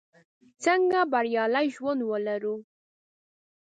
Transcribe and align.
څنګه 0.63 0.99
بریالی 1.11 1.65
ژوند 1.75 2.01
ولرو? 2.09 2.55